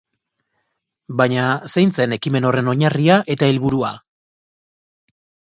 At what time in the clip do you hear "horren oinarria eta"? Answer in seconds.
2.51-3.51